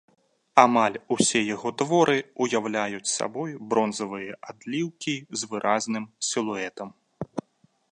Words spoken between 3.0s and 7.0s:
сабой бронзавыя адліўкі з выразным сілуэтам.